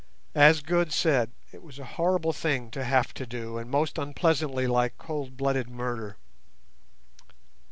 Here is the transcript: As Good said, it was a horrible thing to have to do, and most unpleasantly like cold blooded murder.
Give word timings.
As 0.33 0.63
Good 0.63 0.91
said, 0.91 1.29
it 1.51 1.61
was 1.61 1.77
a 1.77 1.85
horrible 1.93 2.33
thing 2.33 2.71
to 2.71 2.83
have 2.83 3.13
to 3.13 3.27
do, 3.27 3.59
and 3.59 3.69
most 3.69 3.99
unpleasantly 3.99 4.65
like 4.65 4.97
cold 4.97 5.37
blooded 5.37 5.69
murder. 5.69 6.17